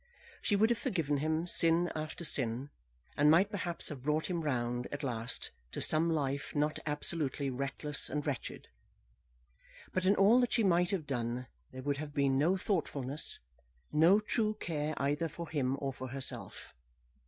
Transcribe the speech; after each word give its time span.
She 0.41 0.55
would 0.55 0.71
have 0.71 0.79
forgiven 0.79 1.17
him 1.17 1.45
sin 1.45 1.91
after 1.93 2.25
sin, 2.25 2.71
and 3.15 3.29
might 3.29 3.51
perhaps 3.51 3.89
have 3.89 4.01
brought 4.01 4.31
him 4.31 4.41
round, 4.41 4.87
at 4.91 5.03
last, 5.03 5.51
to 5.73 5.79
some 5.79 6.09
life 6.09 6.55
not 6.55 6.79
absolutely 6.87 7.51
reckless 7.51 8.09
and 8.09 8.25
wretched. 8.25 8.67
But 9.93 10.07
in 10.07 10.15
all 10.15 10.39
that 10.39 10.53
she 10.53 10.63
might 10.63 10.89
have 10.89 11.05
done, 11.05 11.45
there 11.71 11.83
would 11.83 11.97
have 11.97 12.15
been 12.15 12.35
no 12.39 12.57
thoughtfulness, 12.57 13.39
no 13.91 14.19
true 14.19 14.55
care 14.59 14.95
either 14.97 15.27
for 15.27 15.47
him 15.47 15.75
or 15.79 15.93
for 15.93 16.07
herself. 16.07 16.73